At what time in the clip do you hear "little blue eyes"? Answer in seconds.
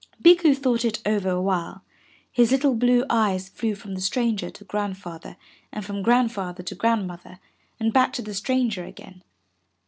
2.51-3.49